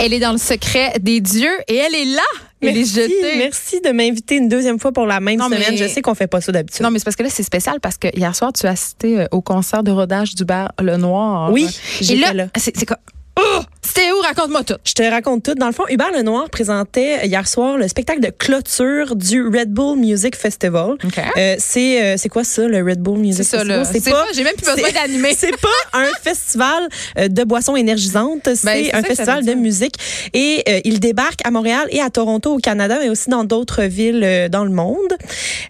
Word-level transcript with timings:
Elle 0.00 0.12
est 0.14 0.20
dans 0.20 0.32
le 0.32 0.38
secret 0.38 0.94
des 1.00 1.20
dieux 1.20 1.50
et 1.66 1.74
elle 1.76 1.94
est 1.94 2.04
là. 2.04 2.22
Elle 2.60 2.74
merci, 2.74 2.98
est 2.98 3.02
jetée. 3.02 3.36
Merci 3.38 3.80
de 3.80 3.90
m'inviter 3.90 4.36
une 4.36 4.48
deuxième 4.48 4.78
fois 4.78 4.92
pour 4.92 5.06
la 5.06 5.20
même 5.20 5.38
Non, 5.38 5.46
semaine. 5.46 5.62
mais- 5.70 5.76
Je 5.76 5.86
sais 5.88 6.02
qu'on 6.02 6.14
fait 6.14 6.26
pas 6.26 6.40
ça 6.40 6.52
d'habitude. 6.52 6.82
Non, 6.82 6.90
mais 6.90 6.98
c'est 6.98 7.04
parce 7.04 7.16
que 7.16 7.22
là, 7.24 7.30
c'est 7.30 7.42
spécial 7.42 7.80
parce 7.80 7.96
que 7.96 8.08
hier 8.16 8.34
soir, 8.34 8.52
tu 8.52 8.66
as 8.66 8.70
assisté 8.70 9.20
euh, 9.20 9.26
au 9.32 9.40
concert 9.40 9.82
de 9.82 9.90
rodage 9.90 10.34
d'Hubert 10.34 10.70
Lenoir. 10.80 11.52
Oui, 11.52 11.68
Et 12.00 12.04
j'étais 12.04 12.20
là, 12.20 12.32
là. 12.32 12.46
c'est 12.56 12.86
quoi? 12.86 12.98
Oh! 13.40 13.60
C'était 13.88 14.12
où? 14.12 14.20
Raconte-moi 14.20 14.64
tout. 14.64 14.74
Je 14.84 14.92
te 14.92 15.02
raconte 15.02 15.42
tout. 15.44 15.54
Dans 15.54 15.66
le 15.66 15.72
fond, 15.72 15.84
Hubert 15.88 16.12
Lenoir 16.12 16.50
présentait 16.50 17.26
hier 17.26 17.48
soir 17.48 17.78
le 17.78 17.88
spectacle 17.88 18.20
de 18.20 18.28
clôture 18.30 19.16
du 19.16 19.42
Red 19.46 19.70
Bull 19.72 19.98
Music 19.98 20.36
Festival. 20.36 20.92
OK. 21.02 21.18
Euh, 21.36 21.56
c'est 21.58 22.02
euh, 22.02 22.14
c'est 22.18 22.28
quoi 22.28 22.44
ça, 22.44 22.66
le 22.68 22.82
Red 22.84 23.00
Bull 23.00 23.18
Music 23.18 23.44
C'est 23.44 23.56
ça, 23.56 23.64
Festival? 23.64 23.86
C'est 24.02 24.10
pas- 24.10 24.26
j'ai 24.34 24.44
même 24.44 24.54
plus 24.56 24.66
besoin 24.74 24.90
d'animer. 24.92 25.34
C'est 25.38 25.56
pas 25.60 25.68
un 25.98 26.10
festival 26.22 26.88
euh, 27.18 27.28
de 27.28 27.44
boissons 27.44 27.76
énergisantes, 27.76 28.42
c'est 28.54 28.64
Ben, 28.64 28.84
c'est 28.84 28.94
un 28.94 29.02
festival 29.02 29.44
de 29.44 29.54
musique. 29.54 29.94
Et 30.34 30.62
euh, 30.68 30.80
il 30.84 31.00
débarque 31.00 31.40
à 31.44 31.50
Montréal 31.50 31.86
et 31.90 32.00
à 32.00 32.10
Toronto 32.10 32.52
au 32.54 32.58
Canada, 32.58 32.98
mais 33.00 33.08
aussi 33.08 33.30
dans 33.30 33.44
d'autres 33.44 33.84
villes 33.84 34.22
euh, 34.24 34.48
dans 34.48 34.64
le 34.64 34.70
monde. 34.70 34.96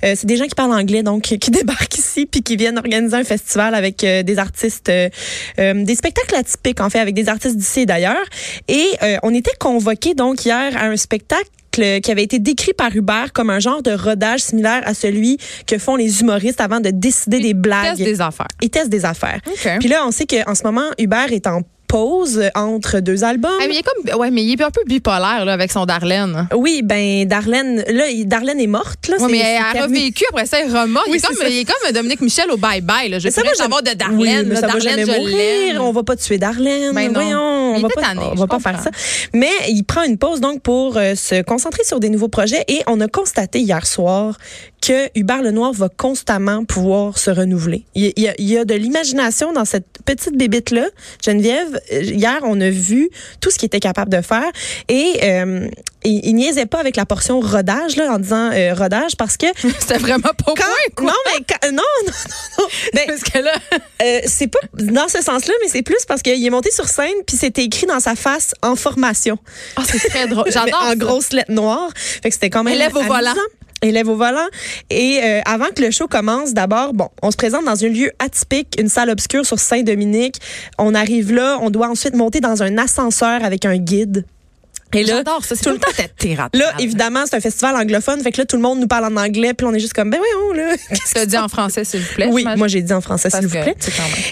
Euh, 0.05 0.15
c'est 0.17 0.27
des 0.27 0.37
gens 0.37 0.47
qui 0.47 0.55
parlent 0.55 0.73
anglais, 0.73 1.03
donc 1.03 1.23
qui 1.41 1.51
débarquent 1.51 1.99
ici 1.99 2.27
puis 2.27 2.43
qui 2.43 2.57
viennent 2.57 2.79
organiser 2.79 3.17
un 3.17 3.25
festival 3.25 3.75
avec 3.75 4.03
euh, 4.05 4.23
des 4.23 4.39
artistes, 4.39 4.89
euh, 4.89 5.09
euh, 5.59 5.85
des 5.85 5.95
spectacles 5.95 6.35
atypiques 6.35 6.81
en 6.81 6.91
fait, 6.91 6.99
avec 6.99 7.15
des 7.15 7.29
artistes 7.29 7.57
d'ici 7.57 7.81
et 7.81 7.87
d'ailleurs. 8.09 8.27
Et 8.69 8.87
euh, 9.03 9.17
on 9.23 9.35
était 9.35 9.57
convoqués 9.59 10.15
donc 10.15 10.45
hier 10.45 10.77
à 10.77 10.87
un 10.87 10.97
spectacle 10.97 11.51
qui 11.71 12.11
avait 12.11 12.25
été 12.25 12.41
décrit 12.41 12.73
par 12.73 12.95
Hubert 12.97 13.33
comme 13.33 13.51
un 13.51 13.61
genre 13.61 13.83
de 13.83 13.93
rodage 13.93 14.41
similaire 14.41 14.83
à 14.85 14.95
celui 14.95 15.39
que 15.65 15.79
font 15.79 15.95
les 15.95 16.23
humoristes 16.23 16.61
avant 16.61 16.81
de 16.81 16.91
décider 16.91 17.39
des 17.39 17.55
blagues. 17.55 17.97
Teste 17.97 18.03
des 18.03 18.21
affaires. 18.21 18.49
Ils 18.61 18.71
testent 18.71 18.91
des 18.91 19.05
affaires. 19.05 19.41
Puis 19.79 19.89
là, 19.89 20.05
on 20.05 20.11
sait 20.11 20.27
qu'en 20.27 20.57
ce 20.57 20.65
moment, 20.65 20.91
Hubert 20.99 21.33
est 21.33 21.47
en 21.47 21.63
pause 21.89 22.43
entre 22.55 23.01
deux 23.01 23.25
albums. 23.25 23.51
Ah, 23.61 23.65
mais 23.67 23.75
il 23.75 23.79
est 23.79 23.83
comme, 23.83 24.21
ouais, 24.21 24.31
mais 24.31 24.45
il 24.45 24.53
est 24.53 24.63
un 24.63 24.71
peu 24.71 24.83
bipolaire, 24.87 25.45
là, 25.45 25.53
avec 25.55 25.73
son 25.73 25.87
Darlene. 25.87 26.47
Oui, 26.55 26.83
ben 26.85 27.27
Darlene, 27.27 27.83
là, 27.89 28.05
Darlene 28.25 28.61
est 28.61 28.67
morte. 28.67 29.09
Là, 29.09 29.17
c'est- 29.19 29.27
mais 29.29 29.39
elle 29.39 29.79
a 29.81 29.83
revécu, 29.85 30.25
après 30.31 30.47
ça, 30.47 30.59
elle 30.61 30.71
remonte. 30.71 31.03
il, 31.09 31.17
est 31.17 31.21
comme, 31.27 31.37
il 31.49 31.59
est 31.59 31.65
comme 31.65 31.93
Dominique 31.93 32.21
Michel 32.21 32.51
au 32.51 32.57
bye-bye. 32.57 33.09
là. 33.11 33.19
Je 33.19 33.29
ça 33.31 33.43
va 33.43 33.55
savoir 33.55 33.83
de 33.83 33.91
Darlene. 33.95 34.19
Oui, 34.21 34.29
mais 34.47 34.55
là. 34.55 34.61
ça 34.61 34.67
va 34.69 34.79
mourir. 35.19 35.83
On 35.85 35.93
va 35.93 36.03
pas 36.05 36.17
tuer 36.17 36.39
Darlene. 36.39 36.93
Ben 36.95 37.07
non. 37.13 37.13
Voyons, 37.21 37.75
on 37.77 37.81
va 37.81 37.89
pas, 37.89 38.03
on 38.33 38.35
va 38.35 38.47
pas 38.47 38.59
faire 38.61 38.81
ça. 38.83 38.91
Mais 39.33 39.51
il 39.69 39.83
prend 39.85 40.03
une 40.03 40.19
pause 40.19 40.41
donc 40.41 40.61
pour 40.63 40.97
euh, 40.97 41.15
se 41.15 41.43
concentrer 41.43 41.85
sur 41.85 42.01
des 42.01 42.11
nouveaux 42.11 42.29
projets 42.29 42.65
et 42.69 42.81
on 42.87 43.01
a 43.01 43.09
constaté 43.09 43.61
hier 43.61 43.87
soir 43.87 44.37
que 44.81 45.09
Hubert 45.19 45.43
Lenoir 45.43 45.73
va 45.73 45.89
constamment 45.89 46.65
pouvoir 46.65 47.19
se 47.19 47.31
renouveler. 47.31 47.85
Il 47.95 48.05
y 48.05 48.09
a, 48.09 48.13
il 48.17 48.23
y 48.23 48.29
a- 48.29 48.35
il 48.39 48.49
y 48.49 48.57
a 48.59 48.65
de 48.65 48.75
l'imagination 48.75 49.53
dans 49.53 49.65
cette 49.65 49.87
petite 50.05 50.37
bébite 50.37 50.71
là, 50.71 50.87
Geneviève. 51.25 51.78
Hier, 51.91 52.39
on 52.43 52.61
a 52.61 52.71
vu 52.71 53.11
tout 53.41 53.51
ce 53.51 53.59
qu'il 53.59 53.67
était 53.67 53.81
capable 53.81 54.11
de 54.13 54.21
faire 54.23 54.51
et 54.89 55.21
euh, 55.23 55.69
il, 56.05 56.21
il 56.25 56.35
niaisait 56.35 56.67
pas 56.67 56.79
avec 56.81 56.97
la 56.97 57.07
portion 57.07 57.41
rodage 57.41 57.97
là 57.97 58.13
en 58.13 58.19
disant 58.19 58.51
euh, 58.53 58.75
rodage 58.75 59.17
parce 59.17 59.37
que 59.37 59.47
C'était 59.81 59.99
vraiment 59.99 60.23
pas 60.23 60.35
quand, 60.47 60.55
point, 60.97 61.07
non 61.07 61.13
mais 61.27 61.45
quand- 61.49 61.73
non 61.73 61.83
non 62.07 62.07
non, 62.07 62.13
non. 62.59 62.65
Ben, 62.95 63.07
Parce 63.07 63.23
que 63.23 63.39
là, 63.39 63.53
euh, 64.03 64.21
c'est 64.27 64.47
pas 64.49 64.59
dans 64.75 65.09
ce 65.09 65.21
sens-là, 65.23 65.53
mais 65.63 65.69
c'est 65.69 65.83
plus 65.83 66.05
parce 66.07 66.23
qu'il 66.23 66.45
est 66.45 66.51
monté 66.51 66.71
sur 66.71 66.87
scène 66.89 67.13
puis 67.27 67.37
c'était 67.37 67.65
écrit 67.65 67.87
dans 67.87 68.01
sa 68.01 68.15
face 68.15 68.55
en 68.63 68.77
formation. 68.77 69.39
Ah, 69.77 69.83
c'est 69.87 70.09
très 70.09 70.27
drôle. 70.27 70.45
J'adore. 70.53 70.83
En 70.83 70.95
grosses 70.97 71.33
lettres 71.33 71.53
noires. 71.53 71.91
Fait 71.97 72.29
que 72.29 72.35
c'était 72.35 72.51
quand 72.51 72.65
même 72.65 72.75
Élève 72.75 72.97
au 72.97 73.03
volant. 73.03 73.35
Élève 73.83 74.09
au 74.09 74.17
volant. 74.17 74.47
Et 74.91 75.21
euh, 75.23 75.41
avant 75.45 75.69
que 75.75 75.83
le 75.83 75.91
show 75.91 76.09
commence, 76.09 76.53
d'abord, 76.53 76.95
bon, 76.95 77.09
on 77.23 77.31
se 77.31 77.37
présente 77.37 77.65
dans 77.65 77.85
un 77.85 77.89
lieu 77.89 78.11
atypique, 78.19 78.75
une 78.79 78.89
salle 78.89 79.11
obscure 79.11 79.47
sur 79.47 79.59
Saint-Dominique. 79.59 80.37
On 80.79 80.95
arrive 80.95 81.33
là, 81.33 81.59
on 81.61 81.71
doit 81.71 81.89
ensuite 81.89 82.15
monter 82.15 82.41
dans 82.41 82.63
un 82.63 82.79
ascenseur 82.79 83.45
avec 83.45 83.65
un 83.65 83.77
guide. 83.77 84.25
Et 84.95 85.05
là, 85.05 85.23
ça. 85.43 85.55
C'est 85.55 85.65
tout 85.65 85.71
le 85.71 85.79
temps 85.79 86.49
là, 86.55 86.73
évidemment, 86.79 87.25
c'est 87.27 87.37
un 87.37 87.41
festival 87.41 87.77
anglophone. 87.77 88.21
Fait 88.23 88.33
que 88.33 88.41
là, 88.41 88.47
tout 88.47 88.57
le 88.57 88.63
monde 88.63 88.81
nous 88.81 88.87
parle 88.87 89.05
en 89.05 89.17
anglais. 89.17 89.53
Puis 89.53 89.67
on 89.67 89.75
est 89.75 89.81
juste 89.81 89.93
comme, 89.93 90.11
ben 90.11 90.19
voyons, 90.19 90.53
là. 90.55 90.77
Tu 90.91 91.15
l'as 91.15 91.27
dit 91.27 91.37
en 91.37 91.49
français, 91.49 91.85
s'il 91.85 92.01
vous 92.01 92.15
plaît. 92.15 92.29
Oui, 92.31 92.47
moi, 92.57 92.69
j'ai 92.69 92.83
dit 92.83 92.93
en 92.93 93.01
français, 93.01 93.31
s'il 93.31 93.47
vous 93.47 93.51
plaît. 93.51 93.77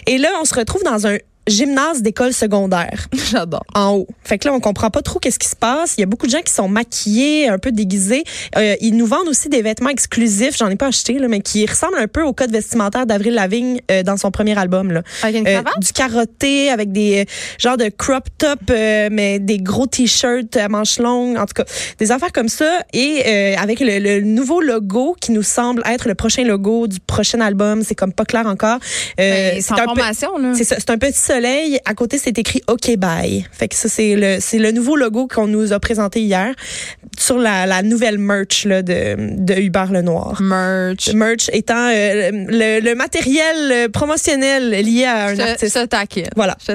Et 0.06 0.18
là, 0.18 0.30
on 0.40 0.44
se 0.44 0.54
retrouve 0.54 0.82
dans 0.82 1.06
un 1.06 1.18
gymnase 1.46 2.02
d'école 2.02 2.32
secondaire 2.32 3.06
J'adore. 3.30 3.64
en 3.74 3.92
haut. 3.94 4.06
Fait 4.24 4.38
que 4.38 4.48
là, 4.48 4.54
on 4.54 4.60
comprend 4.60 4.90
pas 4.90 5.02
trop 5.02 5.18
qu'est-ce 5.18 5.38
qui 5.38 5.48
se 5.48 5.56
passe. 5.56 5.94
Il 5.96 6.00
y 6.00 6.04
a 6.04 6.06
beaucoup 6.06 6.26
de 6.26 6.32
gens 6.32 6.40
qui 6.42 6.52
sont 6.52 6.68
maquillés, 6.68 7.48
un 7.48 7.58
peu 7.58 7.72
déguisés. 7.72 8.24
Euh, 8.56 8.74
ils 8.80 8.96
nous 8.96 9.06
vendent 9.06 9.28
aussi 9.28 9.48
des 9.48 9.62
vêtements 9.62 9.90
exclusifs. 9.90 10.56
J'en 10.58 10.68
ai 10.68 10.76
pas 10.76 10.86
acheté, 10.88 11.18
là, 11.18 11.28
mais 11.28 11.40
qui 11.40 11.64
ressemblent 11.66 11.98
un 11.98 12.08
peu 12.08 12.22
au 12.22 12.32
code 12.32 12.50
vestimentaire 12.50 13.06
d'Avril 13.06 13.34
Lavigne 13.34 13.80
euh, 13.90 14.02
dans 14.02 14.16
son 14.16 14.30
premier 14.30 14.58
album. 14.58 14.90
Là. 14.92 15.02
Avec 15.22 15.36
une 15.36 15.46
Euh, 15.48 15.62
du 15.78 15.92
carotté 15.92 16.70
avec 16.70 16.92
des 16.92 17.22
euh, 17.22 17.24
genres 17.58 17.76
de 17.76 17.88
crop 17.88 18.24
top, 18.38 18.58
euh, 18.70 19.08
mais 19.12 19.38
des 19.38 19.58
gros 19.58 19.86
t-shirts 19.86 20.56
à 20.56 20.68
manches 20.68 20.98
longues, 20.98 21.36
en 21.36 21.46
tout 21.46 21.54
cas, 21.54 21.64
des 21.98 22.10
affaires 22.12 22.32
comme 22.32 22.48
ça. 22.48 22.80
Et 22.92 23.22
euh, 23.26 23.54
avec 23.58 23.80
le, 23.80 23.98
le 23.98 24.20
nouveau 24.20 24.60
logo 24.60 25.16
qui 25.20 25.32
nous 25.32 25.42
semble 25.42 25.82
être 25.86 26.08
le 26.08 26.14
prochain 26.14 26.44
logo 26.44 26.86
du 26.86 26.98
prochain 27.00 27.40
album, 27.40 27.82
c'est 27.82 27.94
comme 27.94 28.12
pas 28.12 28.24
clair 28.24 28.46
encore. 28.46 28.78
Euh, 29.20 29.52
Ben, 29.52 29.62
c'est 29.62 29.72
en 29.74 29.76
un 29.76 29.86
peu- 29.94 30.00
là. 30.38 30.52
c'est 30.54 30.64
ça, 30.64 30.76
c'est 30.78 30.90
un 30.90 30.98
petit 30.98 31.18
soleil. 31.36 31.78
À 31.84 31.94
côté, 31.94 32.18
c'est 32.18 32.38
écrit 32.38 32.62
OK 32.68 32.96
Bye. 32.96 33.46
Fait 33.52 33.68
que 33.68 33.74
ça, 33.74 33.88
c'est 33.88 34.16
le, 34.16 34.38
c'est 34.40 34.58
le 34.58 34.72
nouveau 34.72 34.96
logo 34.96 35.28
qu'on 35.28 35.46
nous 35.46 35.72
a 35.72 35.80
présenté 35.80 36.20
hier 36.22 36.54
sur 37.18 37.38
la, 37.38 37.66
la 37.66 37.82
nouvelle 37.82 38.18
merch 38.18 38.64
là, 38.64 38.82
de, 38.82 39.16
de 39.38 39.54
Hubert 39.54 39.92
Lenoir. 39.92 40.40
Merch. 40.42 41.12
Merch 41.14 41.48
étant 41.52 41.88
euh, 41.88 42.30
le, 42.32 42.80
le 42.80 42.94
matériel 42.94 43.56
euh, 43.72 43.88
promotionnel 43.88 44.70
lié 44.70 45.04
à 45.04 45.26
un 45.26 45.34
Je, 45.34 45.40
artiste. 45.40 45.78
je. 45.78 46.22
Voilà. 46.36 46.56
Je. 46.66 46.72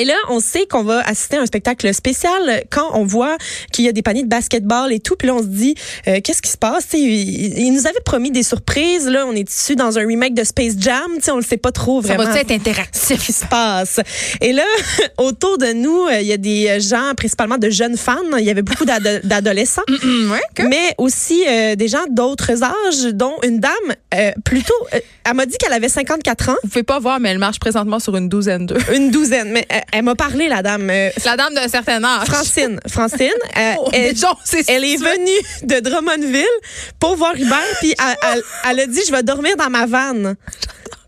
Et 0.00 0.04
là, 0.04 0.14
on 0.28 0.40
sait 0.40 0.66
qu'on 0.66 0.82
va 0.84 1.00
assister 1.00 1.36
à 1.36 1.40
un 1.42 1.46
spectacle 1.46 1.92
spécial 1.94 2.64
quand 2.70 2.90
on 2.94 3.04
voit 3.04 3.36
qu'il 3.72 3.84
y 3.84 3.88
a 3.88 3.92
des 3.92 4.02
paniers 4.02 4.22
de 4.22 4.28
basketball 4.28 4.92
et 4.92 5.00
tout. 5.00 5.16
Puis 5.16 5.28
là, 5.28 5.34
on 5.34 5.42
se 5.42 5.46
dit, 5.48 5.74
euh, 6.08 6.20
qu'est-ce 6.22 6.42
qui 6.42 6.50
se 6.50 6.56
passe? 6.58 6.84
Tu 6.88 6.90
sais, 6.96 7.00
il, 7.00 7.58
il 7.58 7.72
nous 7.72 7.86
avait 7.86 8.00
promis 8.04 8.30
des 8.30 8.42
surprises. 8.42 9.06
Là, 9.08 9.24
on 9.26 9.32
est 9.32 9.48
issu 9.50 9.76
dans 9.76 9.98
un 9.98 10.06
remake 10.06 10.34
de 10.34 10.44
Space 10.44 10.74
Jam. 10.78 11.10
Tu 11.16 11.22
sais, 11.22 11.30
on 11.30 11.36
le 11.36 11.42
sait 11.42 11.56
pas 11.56 11.72
trop 11.72 12.00
Ça 12.02 12.14
vraiment 12.14 12.30
va 12.32 12.40
être 12.40 12.50
interactif? 12.50 13.24
qui 13.24 13.32
se 13.32 13.44
passe. 13.46 13.99
Et 14.40 14.52
là, 14.52 14.64
autour 15.18 15.58
de 15.58 15.72
nous, 15.72 16.06
euh, 16.06 16.20
il 16.20 16.26
y 16.26 16.32
a 16.32 16.36
des 16.36 16.80
gens, 16.80 17.12
principalement 17.16 17.58
de 17.58 17.70
jeunes 17.70 17.96
fans. 17.96 18.16
Il 18.38 18.44
y 18.44 18.50
avait 18.50 18.62
beaucoup 18.62 18.84
d'ado- 18.84 19.20
d'adolescents, 19.24 19.82
Mm, 20.02 20.30
ouais, 20.32 20.40
que- 20.54 20.62
mais 20.62 20.94
aussi 20.98 21.44
euh, 21.48 21.74
des 21.76 21.88
gens 21.88 22.04
d'autres 22.10 22.62
âges, 22.62 23.12
dont 23.12 23.34
une 23.42 23.60
dame 23.60 23.72
euh, 24.14 24.32
plutôt. 24.44 24.74
elle 24.92 25.34
m'a 25.34 25.46
dit 25.46 25.56
qu'elle 25.58 25.72
avait 25.72 25.88
54 25.88 26.48
ans, 26.50 26.56
Vous 26.62 26.68
pouvez 26.68 26.82
pas 26.82 26.98
voir, 26.98 27.20
mais 27.20 27.30
elle 27.30 27.38
marche 27.38 27.58
présentement 27.60 27.98
sur 27.98 28.16
une 28.16 28.28
douzaine 28.28 28.66
d'eux. 28.66 28.78
une 28.94 29.10
douzaine. 29.10 29.50
Mais 29.52 29.66
elle 29.92 30.02
m'a 30.04 30.14
parlé, 30.14 30.48
la 30.48 30.62
dame. 30.62 30.88
euh, 30.90 31.10
La 31.24 31.36
dame 31.36 31.54
d'un 31.54 31.68
certain 31.68 32.02
âge. 32.02 32.26
Francine. 32.26 32.80
Francine. 32.88 33.30
Oh, 33.78 33.88
elle, 33.92 34.14
déjà, 34.14 34.32
c'est 34.44 34.68
elle 34.68 34.84
est 34.84 34.96
venue 34.96 35.40
de 35.64 35.80
Drummondville 35.80 36.44
pour 36.98 37.16
voir 37.16 37.34
Hubert, 37.36 37.58
puis 37.80 37.94
elle, 37.98 38.16
elle- 38.34 38.42
elle 38.70 38.80
a 38.80 38.86
dit 38.86 39.00
je 39.06 39.12
vais 39.12 39.22
dormir 39.22 39.56
dans 39.56 39.70
ma 39.70 39.86
vanne 39.86 40.36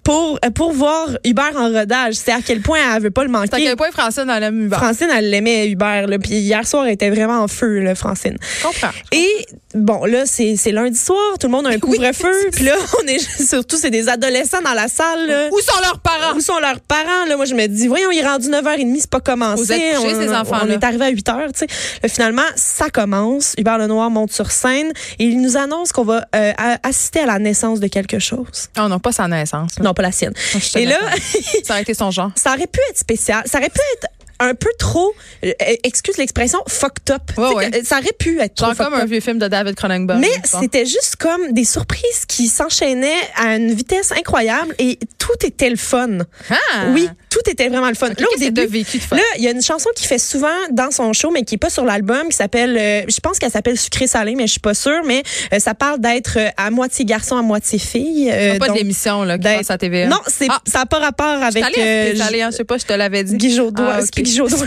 pour 0.04 0.38
pour 0.54 0.72
voir 0.72 1.08
Hubert 1.24 1.56
en 1.56 1.68
rodage. 1.72 2.14
C'est 2.14 2.32
à 2.32 2.40
quel 2.44 2.60
point 2.60 2.78
elle 2.94 3.02
veut 3.02 3.10
pas 3.10 3.24
le 3.24 3.30
C'est 3.30 3.36
à 3.36 3.40
manquer. 3.40 3.64
quel 3.64 3.76
point 3.76 3.90
Francine 3.92 4.30
en 4.30 4.36
aime 4.36 4.66
Hubert. 4.66 4.78
Francine, 4.78 5.08
elle 5.16 5.30
l'aimait 5.30 5.68
Hubert, 5.68 6.06
là, 6.06 6.18
puis 6.18 6.34
hier 6.34 6.66
soir, 6.66 6.86
elle 6.86 6.92
était 6.92 7.10
vraiment 7.10 7.40
en 7.40 7.48
feu, 7.48 7.80
là, 7.80 7.94
Francine. 7.94 8.36
Je 8.58 8.66
comprends. 8.66 8.90
Et 9.12 9.46
bon, 9.74 10.04
là, 10.04 10.26
c'est 10.26 10.56
c'est 10.56 10.72
lundi 10.72 10.98
soir, 10.98 11.38
tout 11.38 11.46
le 11.46 11.52
monde 11.52 11.66
a 11.66 11.70
un 11.70 11.78
couvre-feu, 11.80 12.50
puis 12.52 12.64
là, 12.64 12.74
on 13.02 13.06
est 13.06 13.18
surtout, 13.18 13.76
c'est 13.76 13.90
des 13.90 14.08
adolescents 14.08 14.62
dans 14.62 14.74
la 14.74 14.88
salle. 14.88 15.26
Là. 15.26 15.48
Où 15.52 15.60
sont 15.60 15.80
leurs 15.82 16.00
parents? 16.00 16.36
Où 16.36 16.40
sont 16.40 16.58
leurs 16.58 16.80
parents? 16.80 17.26
Là, 17.28 17.36
moi, 17.36 17.44
je 17.46 17.54
me 17.54 17.66
dis, 17.66 17.88
voyons, 17.88 18.10
il 18.10 18.18
est 18.18 18.26
rendu 18.26 18.48
9h30, 18.48 18.96
c'est 19.00 19.10
pas 19.10 19.20
commencé. 19.20 19.62
Vous 19.62 19.72
êtes 19.72 19.96
couchés, 19.96 20.14
on, 20.14 20.20
ces 20.20 20.28
on 20.28 20.34
enfants-là? 20.34 20.74
est 20.74 20.84
arrivé 20.84 21.04
à 21.06 21.10
8h, 21.10 21.52
tu 21.52 21.66
sais. 21.66 22.08
Finalement, 22.08 22.42
ça 22.56 22.90
commence. 22.90 23.54
Hubert 23.58 23.78
Lenoir 23.78 24.10
monte 24.10 24.32
sur 24.32 24.50
scène 24.50 24.92
et 25.18 25.24
il 25.24 25.40
nous 25.40 25.56
annonce 25.56 25.92
qu'on 25.92 26.04
va 26.04 26.26
euh, 26.34 26.52
assister 26.82 27.20
à 27.20 27.26
la 27.26 27.38
naissance 27.38 27.80
de 27.80 27.86
quelque 27.86 28.18
chose. 28.18 28.68
Oh 28.78 28.88
non, 28.88 28.98
pas 28.98 29.12
sa 29.12 29.28
naissance. 29.28 29.78
Non, 29.80 29.91
pas 29.94 30.02
la 30.02 30.12
sienne. 30.12 30.32
Te 30.32 30.78
Et 30.78 30.86
là, 30.86 30.98
ça 31.64 31.74
aurait 31.74 31.82
été 31.82 31.94
son 31.94 32.10
genre. 32.10 32.30
ça 32.34 32.50
aurait 32.54 32.66
pu 32.66 32.80
être 32.90 32.98
spécial. 32.98 33.42
Ça 33.46 33.58
aurait 33.58 33.70
pu 33.70 33.80
être 33.96 34.08
un 34.42 34.54
peu 34.54 34.70
trop, 34.78 35.12
euh, 35.44 35.52
excuse 35.84 36.16
l'expression, 36.18 36.58
fucked 36.68 37.10
up. 37.10 37.22
Ouais, 37.36 37.54
ouais. 37.54 37.70
que 37.70 37.86
Ça 37.86 37.98
aurait 37.98 38.12
pu 38.18 38.40
être 38.40 38.54
trop 38.54 38.66
Genre 38.66 38.76
comme 38.76 38.86
fucked 38.86 39.02
un 39.02 39.06
vieux 39.06 39.20
film 39.20 39.38
de 39.38 39.48
David 39.48 39.74
Cronenberg. 39.74 40.20
Mais 40.20 40.30
c'était 40.44 40.86
juste 40.86 41.16
comme 41.16 41.52
des 41.52 41.64
surprises 41.64 42.24
qui 42.28 42.48
s'enchaînaient 42.48 43.12
à 43.36 43.56
une 43.56 43.72
vitesse 43.72 44.12
incroyable 44.12 44.74
et 44.78 44.98
tout 45.18 45.46
était 45.46 45.70
le 45.70 45.76
fun. 45.76 46.18
Ah! 46.50 46.54
Oui, 46.94 47.08
tout 47.30 47.40
était 47.50 47.68
vraiment 47.68 47.88
le 47.88 47.94
fun. 47.94 48.08
Là, 48.08 48.14
au 48.34 48.38
début, 48.38 48.52
t'as 48.62 48.66
vécu 48.66 48.98
de 48.98 49.02
fun? 49.02 49.16
là, 49.16 49.22
il 49.38 49.44
y 49.44 49.48
a 49.48 49.52
une 49.52 49.62
chanson 49.62 49.88
qui 49.96 50.06
fait 50.06 50.18
souvent 50.18 50.48
dans 50.70 50.90
son 50.90 51.12
show, 51.12 51.30
mais 51.30 51.42
qui 51.42 51.54
est 51.54 51.58
pas 51.58 51.70
sur 51.70 51.84
l'album, 51.84 52.28
qui 52.28 52.36
s'appelle, 52.36 52.76
euh, 52.78 53.02
je 53.08 53.20
pense 53.20 53.38
qu'elle 53.38 53.50
s'appelle 53.50 53.78
Sucré 53.78 54.06
Salé, 54.06 54.34
mais 54.34 54.46
je 54.46 54.52
suis 54.52 54.60
pas 54.60 54.74
sûre. 54.74 55.02
Mais 55.06 55.22
euh, 55.52 55.58
ça 55.58 55.74
parle 55.74 56.00
d'être 56.00 56.38
euh, 56.38 56.48
à 56.56 56.70
moitié 56.70 57.04
garçon, 57.04 57.36
à 57.36 57.42
moitié 57.42 57.78
fille. 57.78 58.30
euh, 58.32 58.58
pas 58.58 58.66
donc, 58.66 58.76
de 58.76 58.80
l'émission 58.82 59.22
là, 59.24 59.38
qui 59.38 59.44
passe 59.44 59.70
à 59.70 59.78
TVA. 59.78 60.06
Non, 60.06 60.18
c'est 60.26 60.46
Ah. 60.50 60.60
ça 60.66 60.80
n'a 60.80 60.86
pas 60.86 60.98
rapport 60.98 61.42
avec 61.42 61.62
allée 61.64 61.74
euh, 61.78 62.42
hein, 62.42 62.48
je 62.50 62.56
sais 62.56 62.64
pas, 62.64 62.78
je 62.78 62.84
te 62.84 62.92
l'avais 62.92 63.24
dit. 63.24 63.36
Guy 63.36 63.54
Jodoin. 63.54 63.98
Ah, 63.98 64.00
Jodoin. 64.36 64.58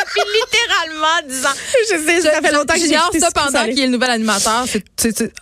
depuis 0.00 0.22
littéralement 0.32 1.28
10 1.28 1.46
ans. 1.46 1.48
je 1.90 2.06
sais, 2.06 2.20
ça 2.22 2.40
fait 2.40 2.52
longtemps 2.52 2.74
que 2.74 2.80
j'ai 2.80 3.20
ça 3.20 3.30
pendant 3.30 3.64
qu'il 3.64 3.80
est 3.80 3.86
le 3.86 3.92
nouvel 3.92 4.10
animateur. 4.10 4.64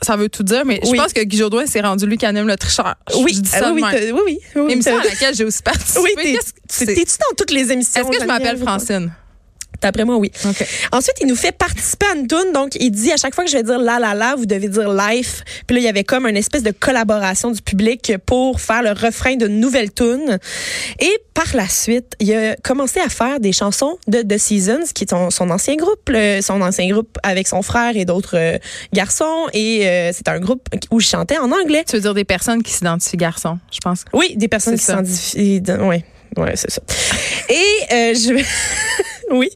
Ça 0.02 0.16
veut 0.16 0.28
tout 0.28 0.42
dire, 0.42 0.64
mais 0.64 0.80
Oui. 0.84 0.90
je 0.96 1.02
pense 1.02 1.12
que 1.12 1.22
Guy 1.22 1.36
Jodoin 1.38 1.66
s'est 1.66 1.80
rendu 1.80 2.06
lui 2.06 2.16
qui 2.16 2.26
anime 2.26 2.46
le 2.46 2.56
tricheur. 2.56 2.94
Oui, 3.16 3.34
je 3.34 3.40
dis 3.40 3.50
ah 3.54 3.58
ça 3.60 3.72
oui, 3.72 3.82
de 3.82 3.86
oui, 3.86 4.12
oui, 4.12 4.22
oui, 4.54 4.62
oui. 4.62 4.72
Émission 4.72 4.98
à 4.98 5.04
laquelle 5.04 5.34
j'ai 5.34 5.44
aussi 5.44 5.62
participé. 5.62 6.00
Oui, 6.24 6.38
t'es-tu 6.68 6.94
dans 6.96 7.36
toutes 7.36 7.50
les 7.50 7.72
émissions? 7.72 8.02
Est-ce 8.02 8.16
que 8.16 8.22
je 8.22 8.26
m'appelle? 8.26 8.58
Francine? 8.58 9.12
D'après 9.80 10.04
moi, 10.04 10.16
oui. 10.16 10.32
Ensuite, 10.90 11.14
il 11.20 11.28
nous 11.28 11.36
fait 11.36 11.52
participer 11.52 12.06
à 12.12 12.16
une 12.16 12.26
tune. 12.26 12.52
Donc, 12.52 12.74
il 12.80 12.90
dit 12.90 13.12
à 13.12 13.16
chaque 13.16 13.32
fois 13.32 13.44
que 13.44 13.50
je 13.50 13.56
vais 13.58 13.62
dire 13.62 13.78
la 13.78 14.00
la 14.00 14.12
la, 14.12 14.34
vous 14.34 14.44
devez 14.44 14.66
dire 14.68 14.92
life. 14.92 15.44
Puis 15.68 15.76
là, 15.76 15.80
il 15.80 15.84
y 15.84 15.88
avait 15.88 16.02
comme 16.02 16.26
une 16.26 16.36
espèce 16.36 16.64
de 16.64 16.72
collaboration 16.72 17.52
du 17.52 17.62
public 17.62 18.12
pour 18.26 18.60
faire 18.60 18.82
le 18.82 18.90
refrain 18.90 19.36
d'une 19.36 19.60
nouvelle 19.60 19.92
tune. 19.92 20.40
Et 20.98 21.12
par 21.32 21.54
la 21.54 21.68
suite, 21.68 22.14
il 22.18 22.34
a 22.34 22.56
commencé 22.56 22.98
à 22.98 23.08
faire 23.08 23.38
des 23.38 23.52
chansons 23.52 23.98
de 24.08 24.22
The 24.22 24.36
Seasons, 24.36 24.86
qui 24.92 25.04
est 25.04 25.10
son, 25.10 25.30
son 25.30 25.48
ancien 25.50 25.76
groupe, 25.76 26.08
le- 26.08 26.40
son 26.42 26.60
ancien 26.60 26.88
groupe 26.90 27.16
avec 27.22 27.46
son 27.46 27.62
frère 27.62 27.96
et 27.96 28.04
d'autres 28.04 28.36
euh, 28.36 28.58
garçons. 28.92 29.46
Et 29.52 29.86
euh, 29.86 30.10
c'est 30.12 30.26
un 30.26 30.40
groupe 30.40 30.68
où 30.90 30.98
je 30.98 31.06
chantais 31.06 31.38
en 31.38 31.52
anglais. 31.52 31.84
Tu 31.88 31.94
veux 31.94 32.02
dire 32.02 32.14
des 32.14 32.24
personnes 32.24 32.64
qui 32.64 32.72
s'identifient 32.72 33.16
garçons, 33.16 33.60
je 33.70 33.78
pense? 33.78 34.04
Oui, 34.12 34.34
des 34.34 34.48
personnes 34.48 34.74
qui 34.76 34.82
s'identifient. 34.84 35.62
Oui, 35.82 36.02
ouais, 36.36 36.56
c'est 36.56 36.70
ça. 36.72 36.82
Et 37.48 37.54
euh, 37.94 38.14
je 38.14 38.34
vais. 38.34 38.44
Oui. 39.36 39.50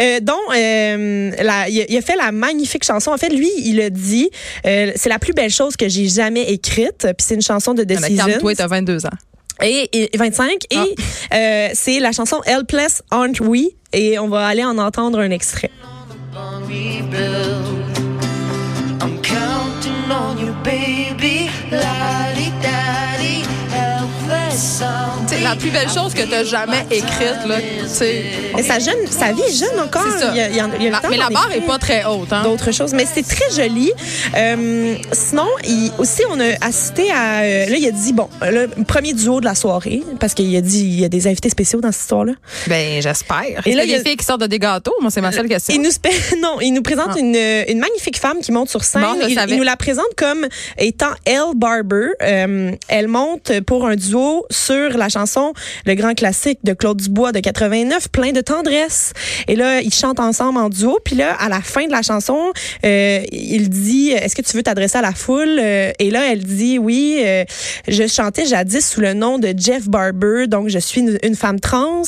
Euh, 0.00 0.20
donc, 0.20 0.38
euh, 0.54 1.30
la- 1.42 1.68
il, 1.68 1.80
a, 1.80 1.84
il 1.88 1.96
a 1.96 2.02
fait 2.02 2.16
la 2.16 2.30
magnifique 2.32 2.84
chanson. 2.84 3.10
En 3.10 3.16
fait, 3.18 3.30
lui, 3.30 3.50
il 3.58 3.80
a 3.80 3.90
dit, 3.90 4.30
euh, 4.66 4.92
c'est 4.96 5.08
la 5.08 5.18
plus 5.18 5.32
belle 5.32 5.50
chose 5.50 5.76
que 5.76 5.88
j'ai 5.88 6.08
jamais 6.08 6.50
écrite. 6.52 7.02
Puis 7.16 7.26
c'est 7.26 7.34
une 7.34 7.42
chanson 7.42 7.74
de 7.74 7.84
The 7.84 7.94
Ah, 7.96 8.06
Seasons. 8.06 8.54
T'as 8.56 8.66
22 8.66 9.06
ans. 9.06 9.10
Et, 9.62 9.88
et 10.12 10.16
25. 10.16 10.64
Et 10.70 10.76
Ah. 10.76 10.84
euh, 11.36 11.68
c'est 11.74 12.00
la 12.00 12.12
chanson 12.12 12.40
Helpless 12.44 13.02
Aren't 13.10 13.40
We? 13.40 13.68
Et 13.92 14.18
on 14.18 14.28
va 14.28 14.46
aller 14.46 14.64
en 14.64 14.76
entendre 14.78 15.20
un 15.20 15.30
extrait. 15.30 15.70
La 25.54 25.60
plus 25.60 25.70
belle 25.70 25.88
chose 25.88 26.14
que 26.14 26.22
t'as 26.22 26.44
jamais 26.44 26.84
écrite, 26.90 27.46
là. 27.46 27.56
Tu 27.82 27.88
sais. 27.88 28.24
Et 28.58 28.62
sa, 28.62 28.78
jeune, 28.78 29.06
sa 29.08 29.32
vie 29.32 29.42
est 29.42 29.52
jeune 29.58 29.78
encore. 29.80 30.02
Ça. 30.18 30.30
Il 30.32 30.36
y 30.36 30.40
a, 30.40 30.48
il 30.48 30.56
y 30.56 30.60
a- 30.60 30.68
il 30.78 30.82
y 30.82 30.86
a 30.86 30.88
le 30.88 30.90
La- 30.90 31.00
temps 31.00 31.08
mais 31.10 31.16
la 31.16 31.28
barre 31.30 31.50
est 31.52 31.56
écrire. 31.58 31.66
pas 31.70 31.78
très 31.78 32.04
haute, 32.04 32.32
hein. 32.32 32.42
d'autres 32.42 32.72
choses. 32.72 32.92
Mais 32.92 33.06
c'est 33.12 33.22
très 33.26 33.50
joli. 33.54 33.92
Euh, 34.36 34.94
sinon, 35.12 35.46
il, 35.66 35.90
aussi, 35.98 36.22
on 36.30 36.40
a 36.40 36.44
assisté 36.60 37.10
à... 37.10 37.42
euh, 37.42 37.66
là, 37.66 37.76
il 37.76 37.86
a 37.86 37.90
dit, 37.90 38.12
bon, 38.12 38.28
le 38.42 38.66
premier 38.84 39.12
duo 39.12 39.40
de 39.40 39.44
la 39.44 39.54
soirée, 39.54 40.02
parce 40.20 40.34
qu'il 40.34 40.54
a 40.56 40.60
dit, 40.60 40.80
il 40.84 41.00
y 41.00 41.04
a 41.04 41.08
des 41.08 41.26
invités 41.26 41.48
spéciaux 41.50 41.80
dans 41.80 41.92
cette 41.92 42.02
histoire-là. 42.02 42.32
Ben, 42.66 43.00
j'espère. 43.02 43.62
Et 43.66 43.74
là, 43.74 43.84
il 43.84 43.90
y 43.90 43.94
a 43.94 43.98
des 43.98 44.04
filles 44.04 44.16
qui 44.16 44.24
sortent 44.24 44.40
de 44.40 44.46
des 44.46 44.58
gâteaux? 44.58 44.94
Moi, 45.00 45.10
c'est 45.10 45.20
ma 45.20 45.32
seule 45.32 45.48
question. 45.48 45.74
Il 45.74 45.82
nous, 45.82 45.90
non, 46.40 46.60
il 46.60 46.72
nous 46.72 46.82
présente 46.82 47.10
Ah. 47.14 47.18
une, 47.18 47.36
une 47.68 47.78
magnifique 47.78 48.18
femme 48.18 48.38
qui 48.40 48.52
monte 48.52 48.68
sur 48.70 48.82
scène. 48.84 49.02
Bon, 49.02 49.14
il, 49.28 49.56
nous 49.56 49.62
la 49.62 49.76
présente 49.76 50.06
comme 50.16 50.46
étant 50.78 51.10
Elle 51.24 51.54
Barber. 51.56 52.08
Euh, 52.22 52.72
elle 52.88 53.08
monte 53.08 53.60
pour 53.66 53.86
un 53.86 53.96
duo 53.96 54.46
sur 54.50 54.96
la 54.96 55.08
chanson 55.08 55.43
Le 55.86 55.94
Grand 55.94 56.14
Classique 56.14 56.58
de 56.64 56.72
Claude 56.72 56.98
Dubois 56.98 57.32
de 57.32 57.40
89, 57.40 58.08
plein 58.08 58.32
de 58.32 58.40
tendresse. 58.40 59.12
Et 59.48 59.56
là, 59.56 59.80
ils 59.80 59.92
chantent 59.92 60.20
ensemble 60.20 60.58
en 60.58 60.68
duo. 60.68 60.98
Puis 61.04 61.16
là, 61.16 61.34
à 61.34 61.48
la 61.48 61.60
fin 61.60 61.86
de 61.86 61.92
la 61.92 62.02
chanson, 62.02 62.52
euh, 62.84 63.20
il 63.32 63.68
dit 63.70 64.10
Est-ce 64.10 64.34
que 64.34 64.42
tu 64.42 64.56
veux 64.56 64.62
t'adresser 64.62 64.98
à 64.98 65.02
la 65.02 65.12
foule? 65.12 65.58
Euh, 65.60 65.92
Et 65.98 66.10
là, 66.10 66.32
elle 66.32 66.44
dit 66.44 66.78
Oui, 66.78 67.20
euh, 67.22 67.44
je 67.88 68.06
chantais 68.06 68.46
jadis 68.46 68.86
sous 68.86 69.00
le 69.00 69.14
nom 69.14 69.38
de 69.38 69.52
Jeff 69.56 69.88
Barber, 69.88 70.46
donc 70.46 70.68
je 70.68 70.78
suis 70.78 71.00
une, 71.00 71.34
femme 71.34 71.58
trans 71.58 72.02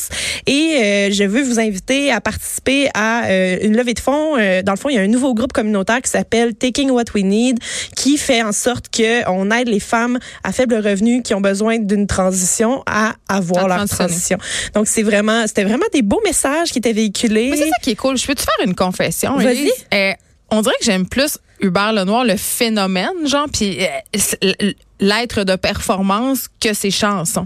et 0.46 0.78
euh, 0.80 1.10
je 1.10 1.24
veux 1.24 1.42
vous 1.42 1.58
inviter 1.58 2.12
à 2.12 2.20
participer 2.20 2.88
à 2.94 3.26
euh, 3.26 3.58
une 3.62 3.76
levée 3.76 3.94
de 3.94 4.00
fonds. 4.00 4.36
Euh, 4.38 4.62
dans 4.62 4.72
le 4.72 4.78
fond, 4.78 4.88
il 4.88 4.94
y 4.94 4.98
a 4.98 5.02
un 5.02 5.08
nouveau 5.08 5.34
groupe 5.34 5.52
communautaire 5.52 6.00
qui 6.00 6.10
s'appelle 6.10 6.54
Taking 6.54 6.90
What 6.90 7.04
We 7.14 7.24
Need, 7.24 7.58
qui 7.96 8.16
fait 8.16 8.42
en 8.42 8.52
sorte 8.52 8.88
que 8.88 9.28
on 9.28 9.50
aide 9.50 9.68
les 9.68 9.80
femmes 9.80 10.18
à 10.44 10.52
faible 10.52 10.74
revenu 10.74 11.22
qui 11.22 11.34
ont 11.34 11.40
besoin 11.40 11.78
d'une 11.78 12.06
transition 12.06 12.82
à 12.86 13.14
avoir 13.28 13.68
leur 13.68 13.88
transition. 13.88 14.38
Donc 14.74 14.86
c'est 14.86 15.02
vraiment, 15.02 15.46
c'était 15.46 15.64
vraiment 15.64 15.86
des 15.92 16.02
beaux 16.02 16.20
messages 16.24 16.70
qui 16.70 16.78
étaient 16.78 16.92
véhiculés. 16.92 17.50
Mais 17.50 17.56
c'est 17.56 17.68
ça 17.68 17.76
qui 17.82 17.90
est 17.90 17.96
cool. 17.96 18.16
Je 18.16 18.26
peux 18.26 18.34
te 18.34 18.42
faire 18.42 18.66
une 18.66 18.74
confession? 18.74 19.36
Vas-y. 19.36 19.70
Euh, 19.92 20.12
on 20.50 20.62
dirait 20.62 20.76
que 20.78 20.84
j'aime 20.84 21.08
plus 21.08 21.38
Hubert 21.60 21.92
Lenoir, 21.92 22.24
le 22.24 22.36
phénomène, 22.36 23.26
genre, 23.26 23.46
puis 23.52 23.78
euh, 23.80 24.72
l'être 25.00 25.44
de 25.44 25.56
performance 25.56 26.48
que 26.60 26.72
ses 26.72 26.90
chansons. 26.90 27.44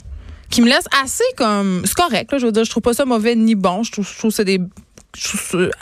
Qui 0.50 0.62
me 0.62 0.68
laisse 0.68 0.86
assez 1.02 1.24
comme. 1.36 1.82
C'est 1.84 1.94
correct, 1.94 2.32
là, 2.32 2.38
je 2.38 2.46
veux 2.46 2.52
dire, 2.52 2.64
je 2.64 2.70
trouve 2.70 2.82
pas 2.82 2.92
ça 2.92 3.04
mauvais 3.04 3.36
ni 3.36 3.54
bon. 3.54 3.84
Je 3.84 3.92
trouve, 3.92 4.08
je 4.08 4.18
trouve 4.18 4.30
que 4.30 4.36
c'est 4.36 4.44
des. 4.44 4.58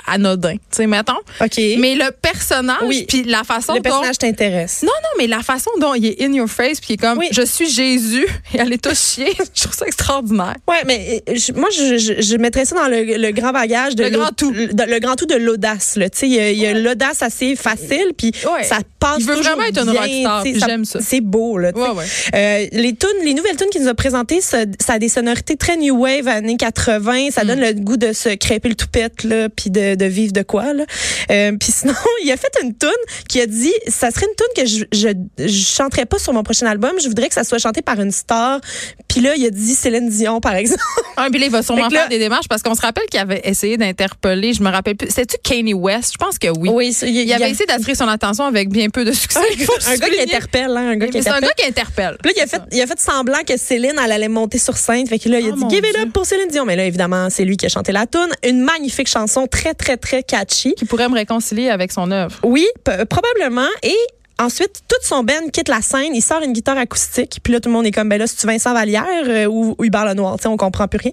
Anodin, 0.06 0.54
tu 0.54 0.58
sais, 0.70 0.86
mettons. 0.86 1.12
Ok. 1.40 1.58
Mais 1.78 1.94
le 1.94 2.10
personnage, 2.10 2.78
Oui. 2.84 3.04
puis 3.08 3.24
la 3.24 3.44
façon 3.44 3.74
le 3.74 3.78
dont. 3.80 3.82
personnage 3.82 4.18
t'intéresse. 4.18 4.82
Non, 4.82 4.88
non, 5.02 5.08
mais 5.18 5.26
la 5.26 5.40
façon 5.42 5.70
dont 5.80 5.94
il 5.94 6.06
est 6.06 6.22
in 6.22 6.32
your 6.32 6.48
face, 6.48 6.80
puis 6.80 6.90
il 6.90 6.94
est 6.94 6.96
comme, 6.96 7.18
Oui. 7.18 7.28
je 7.30 7.42
suis 7.42 7.68
Jésus, 7.68 8.26
et 8.54 8.58
elle 8.58 8.72
est 8.72 8.82
tous 8.82 8.98
chier, 8.98 9.32
je 9.54 9.62
trouve 9.62 9.74
ça 9.74 9.86
extraordinaire. 9.86 10.56
Ouais, 10.66 10.82
mais 10.86 11.22
euh, 11.28 11.34
je- 11.36 11.52
moi, 11.52 11.68
je, 11.70 11.98
je, 11.98 12.20
je 12.22 12.36
mettrais 12.36 12.64
ça 12.64 12.74
dans 12.76 12.88
le, 12.88 13.02
le 13.18 13.30
grand 13.32 13.52
bagage 13.52 13.94
de 13.96 14.04
Le 14.04 14.10
grand 14.10 14.30
tout. 14.34 14.50
Le, 14.50 14.66
le 14.66 14.98
grand 14.98 15.14
tout 15.16 15.26
de 15.26 15.34
l'audace. 15.36 15.96
là. 15.96 16.08
Tu 16.08 16.18
sais, 16.20 16.28
il 16.28 16.58
y 16.58 16.66
a, 16.66 16.72
l'audace 16.74 17.22
assez 17.22 17.54
facile, 17.56 18.12
puis 18.16 18.32
Ouais. 18.50 18.64
ça 18.64 18.78
passe 18.98 19.18
Il 19.20 19.26
veut 19.26 19.34
vraiment 19.34 19.62
être 19.64 19.78
une 19.84 19.90
bien, 19.92 20.00
rockstar, 20.36 20.68
j'aime 20.68 20.84
ça. 20.84 21.00
C'est 21.02 21.20
beau, 21.20 21.58
là. 21.58 21.70
ouais. 21.74 22.04
Euh, 22.34 22.66
les 22.72 22.94
tunes, 22.94 23.08
les 23.24 23.34
nouvelles 23.34 23.56
tunes 23.56 23.68
qu'il 23.70 23.82
nous 23.82 23.88
a 23.88 23.94
présentées, 23.94 24.40
ça, 24.40 24.58
ça 24.80 24.94
a 24.94 24.98
des 24.98 25.08
sonorités 25.08 25.56
très 25.56 25.76
new 25.76 25.96
wave, 25.96 26.28
années 26.28 26.56
80. 26.56 27.30
Ça 27.30 27.44
Mm. 27.44 27.46
donne 27.46 27.60
le 27.60 27.72
goût 27.74 27.96
de 27.96 28.12
se 28.12 28.30
crêper 28.30 28.68
le 28.68 28.74
toupette, 28.74 29.17
là, 29.24 29.48
puis 29.48 29.70
de, 29.70 29.94
de 29.94 30.04
vivre 30.04 30.32
de 30.32 30.42
quoi, 30.42 30.72
là. 30.72 30.84
Euh, 31.30 31.52
puis 31.60 31.72
sinon, 31.72 31.94
il 32.24 32.30
a 32.32 32.36
fait 32.36 32.52
une 32.62 32.76
tune 32.76 32.90
qui 33.28 33.40
a 33.40 33.46
dit, 33.46 33.72
ça 33.88 34.10
serait 34.10 34.26
une 34.26 34.34
tune 34.36 34.64
que 34.64 34.68
je, 34.68 34.84
je, 34.92 35.46
je 35.48 35.64
chanterais 35.64 36.06
pas 36.06 36.18
sur 36.18 36.32
mon 36.32 36.42
prochain 36.42 36.66
album. 36.66 36.92
Je 37.02 37.08
voudrais 37.08 37.28
que 37.28 37.34
ça 37.34 37.44
soit 37.44 37.58
chanté 37.58 37.82
par 37.82 38.00
une 38.00 38.12
star. 38.12 38.60
Puis 39.08 39.20
là, 39.20 39.34
il 39.36 39.44
a 39.46 39.50
dit 39.50 39.74
Céline 39.74 40.08
Dion, 40.08 40.40
par 40.40 40.54
exemple. 40.54 40.82
Ah, 41.20 41.26
puis 41.32 41.40
là, 41.40 41.46
il 41.46 41.50
va 41.52 41.64
sûrement 41.64 41.88
là- 41.88 41.98
faire 41.98 42.08
des 42.08 42.20
démarches 42.20 42.46
parce 42.48 42.62
qu'on 42.62 42.76
se 42.76 42.80
rappelle 42.80 43.02
qu'il 43.10 43.18
avait 43.18 43.40
essayé 43.42 43.76
d'interpeller, 43.76 44.52
je 44.52 44.62
me 44.62 44.70
rappelle 44.70 44.94
plus. 44.94 45.08
C'était-tu 45.08 45.36
Kanye 45.42 45.74
West? 45.74 46.12
Je 46.12 46.16
pense 46.24 46.38
que 46.38 46.46
oui. 46.56 46.68
Oui, 46.72 46.96
il, 47.02 47.08
Il 47.08 47.32
avait 47.32 47.50
essayé 47.50 47.66
d'attirer 47.66 47.96
son 47.96 48.06
attention 48.06 48.44
avec 48.44 48.68
bien 48.68 48.88
peu 48.88 49.04
de 49.04 49.10
succès. 49.10 49.40
faut 49.64 49.72
un 49.88 49.96
gars 49.96 50.08
qui 50.10 50.20
interpelle, 50.20 50.70
hein, 50.76 50.90
un 50.90 50.96
gars 50.96 51.08
qui 51.08 51.14
Mais 51.16 51.22
C'est 51.22 51.30
un 51.30 51.38
interpelle. 51.38 51.48
gars 51.56 51.62
qui 51.64 51.68
interpelle. 51.68 52.16
Puis 52.22 52.32
là, 52.32 52.34
il 52.36 52.42
a, 52.42 52.46
fait, 52.46 52.62
il 52.70 52.80
a 52.80 52.86
fait 52.86 53.00
semblant 53.00 53.38
que 53.44 53.56
Céline, 53.56 53.94
elle 54.00 54.12
allait 54.12 54.28
monter 54.28 54.58
sur 54.58 54.76
scène. 54.76 55.08
Fait 55.08 55.18
que 55.18 55.28
là, 55.28 55.40
il 55.40 55.48
a 55.48 55.54
Oh, 55.60 55.66
dit 55.66 55.74
Give 55.74 55.84
it 55.84 55.92
Dieu. 55.92 56.02
up 56.04 56.12
pour 56.12 56.24
Céline 56.24 56.46
Dion. 56.50 56.64
Mais 56.64 56.76
là, 56.76 56.84
évidemment, 56.84 57.28
c'est 57.30 57.44
lui 57.44 57.56
qui 57.56 57.66
a 57.66 57.68
chanté 57.68 57.90
la 57.90 58.06
tune. 58.06 58.28
Une 58.44 58.60
magnifique 58.62 59.07
chanson, 59.08 59.46
très, 59.46 59.74
très, 59.74 59.96
très 59.96 60.22
catchy. 60.22 60.74
Qui 60.74 60.84
pourrait 60.84 61.08
me 61.08 61.14
réconcilier 61.14 61.70
avec 61.70 61.92
son 61.92 62.10
œuvre. 62.10 62.36
Oui, 62.44 62.66
probablement. 63.08 63.68
Et 63.82 63.96
ensuite, 64.40 64.82
toute 64.86 65.02
son 65.02 65.24
band 65.24 65.48
quitte 65.52 65.68
la 65.68 65.82
scène. 65.82 66.14
Il 66.14 66.22
sort 66.22 66.42
une 66.42 66.52
guitare 66.52 66.78
acoustique. 66.78 67.40
Puis 67.42 67.52
là, 67.52 67.58
tout 67.58 67.68
le 67.68 67.72
monde 67.74 67.86
est 67.86 67.90
comme, 67.90 68.08
ben 68.08 68.18
là, 68.18 68.26
c'est-tu 68.28 68.46
Vincent 68.46 68.72
Vallière 68.72 69.04
euh, 69.26 69.46
ou, 69.46 69.74
ou 69.76 69.84
Hubert 69.84 70.04
Lenoir? 70.04 70.36
Tu 70.36 70.42
sais, 70.44 70.48
on 70.48 70.56
comprend 70.56 70.86
plus 70.86 70.98
rien. 71.02 71.10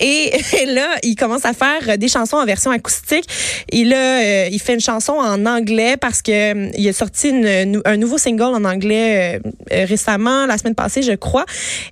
Et, 0.00 0.32
et 0.62 0.66
là, 0.66 0.88
il 1.04 1.14
commence 1.14 1.44
à 1.44 1.52
faire 1.52 1.88
euh, 1.88 1.96
des 1.96 2.08
chansons 2.08 2.36
en 2.36 2.44
version 2.44 2.72
acoustique. 2.72 3.26
Et 3.70 3.84
là, 3.84 4.20
euh, 4.22 4.48
il 4.50 4.58
fait 4.60 4.74
une 4.74 4.80
chanson 4.80 5.12
en 5.12 5.46
anglais 5.46 5.96
parce 5.96 6.20
que 6.20 6.32
euh, 6.32 6.70
il 6.76 6.88
a 6.88 6.92
sorti 6.92 7.28
une- 7.28 7.80
un 7.84 7.96
nouveau 7.96 8.18
single 8.18 8.42
en 8.54 8.64
anglais 8.64 9.40
récemment, 9.70 10.46
la 10.46 10.58
semaine 10.58 10.74
passée, 10.74 11.02
je 11.02 11.12
crois. 11.12 11.44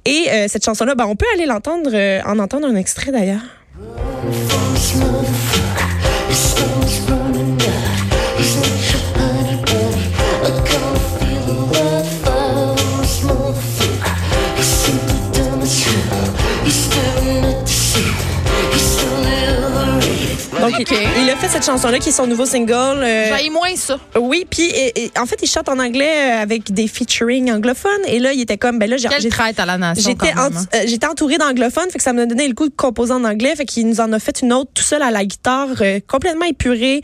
Et 0.05 0.27
cette 0.49 0.65
chanson-là, 0.65 0.95
ben, 0.95 1.07
on 1.07 1.15
peut 1.17 1.27
aller 1.35 1.47
l'entendre, 1.47 1.91
en 2.27 2.39
entendre 2.39 2.67
un 2.67 2.75
extrait 2.77 3.13
d'ailleurs. 3.13 3.41
Motherfucker. 3.79 5.82
Donc, 20.71 20.79
il, 20.79 21.23
il 21.25 21.31
a 21.31 21.37
fait 21.37 21.49
cette 21.49 21.65
chanson-là 21.65 21.99
qui 21.99 22.09
est 22.11 22.13
son 22.13 22.27
nouveau 22.27 22.47
single. 22.47 22.73
euh, 23.03 23.29
J'aille 23.29 23.51
moins 23.51 23.75
ça. 23.77 23.99
oui, 24.21 24.47
puis 24.49 24.63
et- 24.65 25.05
et 25.05 25.11
en 25.19 25.27
fait, 25.27 25.39
il 25.43 25.47
chante 25.49 25.69
en 25.69 25.79
anglais 25.79 26.09
euh, 26.39 26.43
avec 26.43 26.73
des 26.73 26.87
featuring 26.89 27.51
anglophones. 27.53 27.91
Et 28.07 28.19
là, 28.19 28.33
il 28.33 28.41
était 28.41 28.59
comme, 28.59 28.79
ben 28.79 28.89
là, 28.89 28.97
j'ai 28.97 29.09
j'ai- 29.21 29.29
traite 29.29 29.59
à 29.59 29.67
la 29.67 29.79
nation. 29.79 30.11
J'étais 30.11 30.33
ent- 30.39 30.51
hein. 30.57 30.65
euh, 30.75 31.09
entourée 31.11 31.39
d'anglophones, 31.39 31.91
fait 31.91 31.99
que 31.99 32.05
ça 32.05 32.13
me 32.13 32.27
donnait 32.27 32.47
le 32.49 32.55
coup 32.55 32.69
de 32.69 32.75
composer 32.75 33.13
en 33.13 33.25
anglais, 33.25 33.55
fait 33.57 33.65
qu'il 33.65 33.87
nous 33.89 34.01
en 34.01 34.13
a 34.13 34.19
fait 34.19 34.41
une 34.43 34.53
autre 34.53 34.71
tout 34.75 34.83
seul 34.83 35.03
à 35.03 35.11
la 35.11 35.25
guitare, 35.25 35.69
euh, 35.81 36.01
complètement 36.07 36.45
épurée. 36.47 37.03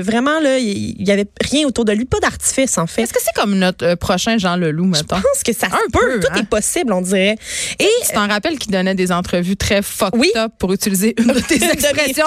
Vraiment 0.00 0.40
là, 0.40 0.58
il 0.58 1.02
y 1.06 1.10
avait 1.10 1.26
rien 1.42 1.66
autour 1.66 1.84
de 1.84 1.92
lui, 1.92 2.04
pas 2.04 2.20
d'artifice 2.20 2.78
en 2.78 2.86
fait. 2.86 3.02
Est-ce 3.02 3.12
que 3.12 3.20
c'est 3.22 3.34
comme 3.34 3.54
notre 3.58 3.94
prochain 3.96 4.38
Jean 4.38 4.56
Leloup, 4.56 4.84
mettons? 4.86 5.16
Je 5.16 5.22
pense 5.22 5.42
que 5.44 5.52
ça 5.52 5.66
Un 5.66 5.90
peu, 5.92 6.20
tout 6.20 6.28
hein? 6.30 6.36
est 6.40 6.48
possible, 6.48 6.92
on 6.92 7.00
dirait. 7.02 7.36
Et 7.78 7.88
Tu 8.06 8.14
t'en 8.14 8.26
rappelles 8.28 8.58
qu'il 8.58 8.72
donnait 8.72 8.94
des 8.94 9.12
entrevues 9.12 9.56
très 9.56 9.82
fucked 9.82 10.18
Oui. 10.18 10.30
up 10.36 10.52
pour 10.58 10.72
utiliser 10.72 11.14
une 11.18 11.28
de 11.32 11.40
tes 11.40 11.58
de 11.58 11.64
mes 11.64 11.70
expressions? 11.72 12.26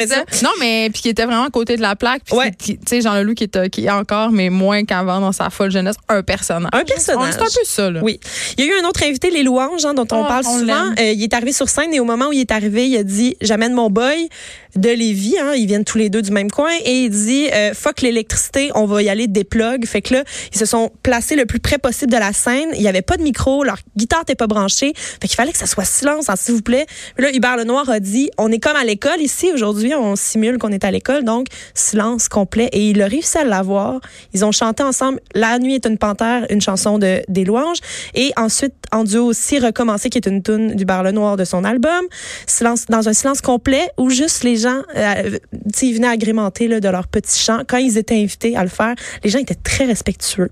C'est 0.00 0.06
ça. 0.08 0.24
Non, 0.42 0.50
mais 0.60 0.90
puis 0.92 1.02
qui 1.02 1.08
était 1.08 1.24
vraiment 1.24 1.44
à 1.44 1.50
côté 1.50 1.76
de 1.76 1.82
la 1.82 1.96
plaque. 1.96 2.22
Puis 2.24 2.36
Ouais. 2.36 2.52
tu 2.58 2.78
sais, 2.86 3.00
Jean 3.00 3.14
Leloup 3.14 3.34
qui 3.34 3.44
est, 3.44 3.68
qui 3.70 3.86
est 3.86 3.90
encore, 3.90 4.30
mais 4.32 4.50
moins 4.50 4.84
qu'avant 4.84 5.20
dans 5.20 5.32
sa 5.32 5.50
folle 5.50 5.70
jeunesse, 5.70 5.96
un 6.08 6.22
personnage. 6.22 6.70
Un 6.72 6.84
personnage. 6.84 7.34
C'est 7.34 7.40
un 7.40 7.44
peu 7.44 7.64
ça, 7.64 7.90
là. 7.90 8.00
Oui. 8.02 8.18
Il 8.58 8.64
y 8.64 8.68
a 8.68 8.72
eu 8.72 8.80
un 8.82 8.88
autre 8.88 9.02
invité, 9.04 9.30
les 9.30 9.42
louanges, 9.42 9.84
hein, 9.84 9.94
dont 9.94 10.06
on 10.12 10.24
Oh, 10.24 10.26
parle 10.28 10.44
on 10.46 10.58
souvent. 10.58 10.92
Euh, 10.98 11.12
il 11.12 11.22
est 11.22 11.34
arrivé 11.34 11.52
sur 11.52 11.68
scène 11.68 11.92
et 11.92 12.00
au 12.00 12.04
moment 12.04 12.28
où 12.28 12.32
il 12.32 12.40
est 12.40 12.50
arrivé, 12.52 12.88
il 12.88 12.96
a 12.96 13.02
dit 13.02 13.36
J'amène 13.40 13.72
mon 13.72 13.90
boy 13.90 14.28
de 14.76 14.88
Lévis. 14.88 15.36
Hein, 15.38 15.52
ils 15.56 15.66
viennent 15.66 15.84
tous 15.84 15.98
les 15.98 16.08
deux 16.10 16.22
du 16.22 16.30
même 16.30 16.50
coin. 16.50 16.70
Et 16.84 17.04
il 17.04 17.10
dit 17.10 17.48
euh, 17.52 17.74
Fuck 17.74 18.00
l'électricité, 18.02 18.70
on 18.74 18.86
va 18.86 19.02
y 19.02 19.08
aller 19.08 19.26
des 19.26 19.44
plugs. 19.44 19.86
Fait 19.86 20.02
que 20.02 20.14
là, 20.14 20.24
ils 20.52 20.58
se 20.58 20.66
sont 20.66 20.90
placés 21.02 21.36
le 21.36 21.46
plus 21.46 21.60
près 21.60 21.78
possible 21.78 22.10
de 22.12 22.16
la 22.18 22.32
scène. 22.32 22.68
Il 22.74 22.80
n'y 22.80 22.88
avait 22.88 23.02
pas 23.02 23.16
de 23.16 23.22
micro, 23.22 23.64
leur 23.64 23.76
guitare 23.96 24.20
n'était 24.20 24.34
pas 24.34 24.46
branchée. 24.46 24.92
Fait 24.96 25.28
qu'il 25.28 25.36
fallait 25.36 25.52
que 25.52 25.58
ça 25.58 25.66
soit 25.66 25.84
silence, 25.84 26.28
hein, 26.28 26.34
s'il 26.36 26.54
vous 26.54 26.62
plaît. 26.62 26.86
Puis 27.16 27.24
là, 27.24 27.32
Hubert 27.34 27.56
Lenoir 27.56 27.88
a 27.90 28.00
dit 28.00 28.30
On 28.38 28.50
est 28.52 28.58
comme 28.58 28.76
à 28.76 28.84
l'école 28.84 29.20
ici 29.20 29.50
aujourd'hui, 29.52 29.83
on 29.92 30.16
simule 30.16 30.58
qu'on 30.58 30.70
est 30.70 30.84
à 30.84 30.90
l'école. 30.90 31.24
Donc, 31.24 31.48
silence 31.74 32.28
complet. 32.28 32.68
Et 32.72 32.90
il 32.90 33.02
a 33.02 33.06
réussi 33.06 33.38
à 33.38 33.44
l'avoir. 33.44 34.00
Ils 34.32 34.44
ont 34.44 34.52
chanté 34.52 34.82
ensemble 34.82 35.20
La 35.34 35.58
nuit 35.58 35.74
est 35.74 35.86
une 35.86 35.98
panthère, 35.98 36.46
une 36.50 36.60
chanson 36.60 36.98
de 36.98 37.22
des 37.28 37.44
louanges. 37.44 37.78
Et 38.14 38.30
ensuite, 38.36 38.74
en 38.94 39.04
duo 39.04 39.26
aussi, 39.26 39.58
Recommencer, 39.58 40.08
qui 40.08 40.18
est 40.18 40.26
une 40.26 40.42
tune 40.42 40.74
du 40.74 40.84
Bar 40.84 41.02
Le 41.02 41.10
Noir 41.10 41.36
de 41.36 41.44
son 41.44 41.64
album. 41.64 42.04
Silence, 42.46 42.86
dans 42.86 43.08
un 43.08 43.12
silence 43.12 43.40
complet 43.40 43.88
où 43.98 44.10
juste 44.10 44.44
les 44.44 44.56
gens, 44.56 44.82
euh, 44.96 45.38
ils 45.82 45.94
venaient 45.94 46.08
agrémenter 46.08 46.68
là, 46.68 46.80
de 46.80 46.88
leur 46.88 47.08
petit 47.08 47.38
chant. 47.38 47.62
Quand 47.66 47.78
ils 47.78 47.98
étaient 47.98 48.14
invités 48.14 48.56
à 48.56 48.62
le 48.62 48.68
faire, 48.68 48.94
les 49.22 49.30
gens 49.30 49.38
étaient 49.38 49.54
très 49.54 49.84
respectueux. 49.84 50.50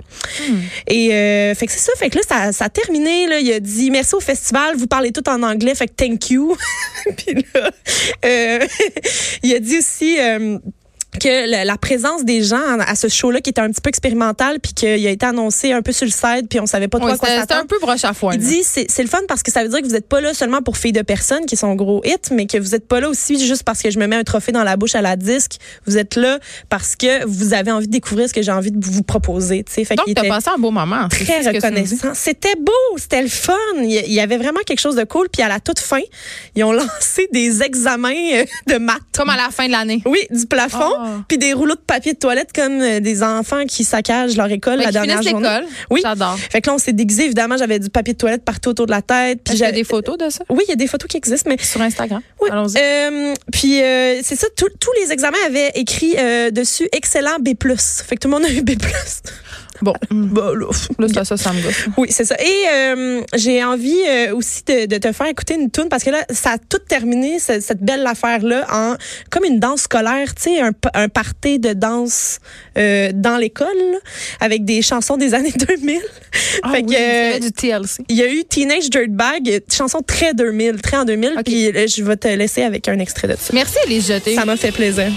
Et 0.89 1.15
euh, 1.15 1.55
fait 1.55 1.67
que 1.67 1.73
c'est 1.73 1.79
ça. 1.79 1.93
Fait 1.97 2.11
que 2.11 2.17
là, 2.17 2.23
ça, 2.29 2.53
ça 2.53 2.65
a 2.65 2.69
terminé. 2.69 3.29
Là, 3.29 3.39
il 3.39 3.53
a 3.53 3.61
dit 3.61 3.91
merci 3.91 4.15
au 4.15 4.21
festival. 4.21 4.77
Vous 4.77 4.87
parlez 4.87 5.13
tout 5.13 5.29
en 5.29 5.43
anglais. 5.43 5.75
Fait 5.75 5.87
que 5.87 5.95
thank 5.95 6.31
you. 6.31 6.57
Puis 7.17 7.45
là, 7.55 7.71
euh, 8.25 8.67
il 9.43 9.55
a 9.55 9.59
dit 9.61 9.79
aussi. 9.79 10.19
Que 11.21 11.49
la, 11.51 11.65
la 11.65 11.77
présence 11.77 12.25
des 12.25 12.43
gens 12.43 12.61
à 12.81 12.95
ce 12.95 13.09
show-là 13.09 13.41
qui 13.41 13.51
était 13.51 13.61
un 13.61 13.71
petit 13.71 13.81
peu 13.81 13.89
expérimental 13.89 14.59
puis 14.61 14.73
qu'il 14.73 15.07
a 15.07 15.11
été 15.11 15.27
annoncé 15.27 15.73
un 15.73 15.83
peu 15.83 15.93
sur 15.93 16.07
le 16.07 16.11
site 16.11 16.49
puis 16.49 16.59
on 16.61 16.67
savait 16.67 16.89
pas 16.89 16.99
trop 16.99 17.11
Oui, 17.11 17.19
quoi 17.19 17.29
c'était 17.41 17.55
un 17.55 17.67
peu 17.67 17.79
broche 17.81 18.05
à 18.05 18.13
foin. 18.15 18.33
Il 18.35 18.41
là. 18.41 18.49
dit 18.49 18.63
c'est 18.65 18.87
c'est 18.91 19.03
le 19.03 19.09
fun 19.09 19.21
parce 19.29 19.43
que 19.43 19.53
ça 19.53 19.63
veut 19.63 19.69
dire 19.69 19.81
que 19.83 19.87
vous 19.87 19.95
êtes 19.95 20.09
pas 20.09 20.21
là 20.21 20.33
seulement 20.35 20.63
pour 20.63 20.77
filles 20.77 20.93
de 20.93 21.03
personnes 21.03 21.45
qui 21.47 21.57
sont 21.57 21.75
gros 21.75 22.03
hits, 22.05 22.33
mais 22.35 22.47
que 22.47 22.59
vous 22.59 22.75
êtes 22.75 22.89
pas 22.89 23.01
là 23.01 23.09
aussi 23.09 23.45
juste 23.47 23.63
parce 23.65 23.83
que 23.83 23.91
je 23.91 23.99
me 23.99 24.07
mets 24.07 24.17
un 24.17 24.25
trophée 24.25 24.53
dans 24.53 24.65
la 24.65 24.77
bouche 24.77 24.95
à 24.95 25.03
la 25.03 25.17
disque. 25.17 25.57
Vous 25.87 25.99
êtes 25.99 26.17
là 26.17 26.39
parce 26.69 26.97
que 26.97 27.25
vous 27.27 27.53
avez 27.55 27.71
envie 27.71 27.87
de 27.87 27.93
découvrir 27.93 28.29
ce 28.29 28.35
que 28.35 28.43
j'ai 28.43 28.53
envie 28.53 28.71
de 28.73 28.85
vous 28.85 29.03
proposer. 29.03 29.65
tu 29.65 29.73
sais. 29.73 29.85
Fait 29.85 29.95
Donc, 29.97 30.07
t'as 30.15 30.27
passé 30.29 30.49
un 30.55 30.59
beau 30.59 30.71
moment. 30.71 31.09
très 31.09 31.41
reconnaissant. 31.47 32.13
C'était 32.15 32.55
beau, 32.59 32.99
c'était 32.99 33.23
le 33.23 33.29
fun. 33.29 33.53
Il 33.83 33.91
y- 33.91 34.21
avait 34.21 34.39
vraiment 34.39 34.61
quelque 34.67 34.81
chose 34.81 34.97
de 34.97 35.05
cool. 35.05 35.29
Puis 35.33 35.43
à 35.43 35.49
la 35.49 35.61
toute 35.61 35.79
fin, 35.79 36.01
ils 36.55 36.65
ont 36.65 36.73
lancé 36.73 37.29
des 37.33 37.63
examens 37.63 38.13
euh, 38.35 38.45
de 38.69 38.79
maths. 38.79 38.99
Comme 39.17 39.31
à 39.31 39.37
la 39.37 39.51
fin 39.51 39.67
de 39.67 39.73
l'année. 39.73 40.01
Oui, 40.07 40.21
du 40.31 40.47
plafond, 40.47 40.93
Ah. 40.99 41.02
Puis 41.29 41.39
des 41.39 41.53
rouleaux 41.53 41.75
de 41.75 41.81
papier 41.81 42.13
de 42.15 42.19
toilette 42.19 42.53
comme 42.55 42.81
euh, 42.81 43.01
des 43.01 43.23
enfants 43.23 43.65
qui 43.67 43.85
saccagent 43.85 44.37
leur 44.37 44.51
école 44.51 44.79
la 44.79 44.91
dernière 44.93 45.23
journée. 45.23 45.49
l'école. 45.49 45.65
Oui. 45.91 46.01
J'adore. 46.03 46.39
Fait 46.39 46.61
que 46.61 46.69
là, 46.71 46.75
on 46.75 46.79
s'est 46.79 46.93
déguisé. 46.93 47.25
Évidemment, 47.25 47.57
j'avais 47.57 47.79
du 47.79 47.91
papier 47.91 48.15
de 48.15 48.19
toilette 48.19 48.45
partout 48.45 48.71
autour 48.71 48.87
de 48.87 48.91
la 48.93 49.03
tête. 49.03 49.41
Puis 49.45 49.57
j'avais- 49.57 49.73
des 49.73 49.85
photos 49.85 50.19
de 50.19 50.29
ça? 50.31 50.45
Oui, 50.49 50.63
il 50.67 50.71
y 50.71 50.73
a 50.73 50.77
des 50.77 50.87
photos 50.87 51.09
qui 51.09 51.17
existent, 51.17 51.49
mais 51.51 51.63
sur 51.63 51.81
Instagram? 51.81 52.21
oui. 52.41 52.49
Allons-y. 52.53 52.77
Euh, 52.79 53.35
puis 53.53 53.83
euh, 53.83 54.21
c'est 54.23 54.37
ça, 54.37 54.47
tout- 54.57 54.69
tous 54.81 54.93
les 55.01 55.13
examens 55.13 55.39
avaient 55.47 55.71
écrit 55.75 56.15
euh, 56.19 56.51
dessus 56.51 56.89
excellent 56.93 57.39
B+. 57.41 57.51
Fait 58.07 58.17
que 58.17 58.21
tout 58.21 58.29
le 58.29 58.33
monde 58.35 58.45
a 58.45 58.51
eu 58.53 58.63
B+. 58.63 58.77
Bon, 59.83 59.93
Bah, 60.11 60.53
là, 60.59 60.67
là, 60.99 61.09
ça, 61.13 61.25
ça, 61.25 61.37
ça 61.37 61.53
me 61.53 61.61
gosse. 61.61 61.87
Oui, 61.97 62.09
c'est 62.11 62.25
ça. 62.25 62.37
Et 62.41 62.65
euh, 62.73 63.21
j'ai 63.35 63.63
envie 63.65 63.99
euh, 64.09 64.35
aussi 64.35 64.63
de, 64.65 64.87
de 64.87 64.97
te 64.99 65.13
faire 65.13 65.27
écouter 65.27 65.55
une 65.55 65.71
tune 65.71 65.89
parce 65.91 66.05
que 66.05 66.11
là, 66.11 66.25
ça 66.31 66.53
a 66.53 66.59
tout 66.59 66.79
terminé, 66.79 67.39
ce- 67.39 67.61
cette 67.61 67.83
belle 67.83 68.07
affaire-là, 68.07 68.67
en 68.73 68.95
comme 69.31 69.45
une 69.45 69.59
danse 69.61 69.83
scolaire, 69.83 70.35
tu 70.35 70.43
sais, 70.43 70.61
un, 70.61 70.71
un 70.95 71.09
party 71.09 71.59
de 71.59 71.73
danse 71.73 72.39
euh, 72.79 73.11
dans 73.13 73.37
l'école, 73.37 73.67
avec 74.41 74.65
des 74.65 74.83
chansons 74.83 75.17
des 75.17 75.35
années 75.35 75.53
2000. 75.53 76.01
Ah 76.63 76.71
Fait 76.71 76.79
oui, 76.79 76.87
que, 76.87 76.93
il 76.93 76.93
y 76.93 76.97
avait 76.97 77.41
du 77.41 77.53
TLC. 77.53 78.03
Il 78.09 78.17
y 78.17 78.23
a 78.23 78.33
eu 78.33 78.45
Teenage 78.45 78.89
Dirtbag, 78.89 79.63
chanson 79.71 80.01
très 80.07 80.33
2000, 80.35 80.81
très 80.81 80.97
en 80.99 81.05
2000, 81.05 81.33
Ok. 81.39 81.45
puis 81.45 81.67
euh, 81.69 81.87
je 81.87 82.03
vais 82.03 82.17
te 82.17 82.29
laisser 82.29 82.63
avec 82.63 82.89
un 82.89 82.99
extrait 82.99 83.29
de 83.29 83.33
ça. 83.35 83.53
Merci, 83.53 83.77
les 83.89 84.01
jeter. 84.01 84.35
Ça 84.35 84.45
m'a 84.45 84.57
fait 84.57 84.73
plaisir. 84.73 85.11